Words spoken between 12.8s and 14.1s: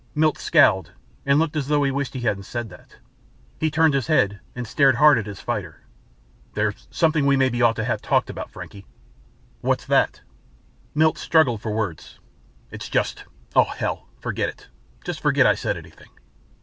just oh, hell!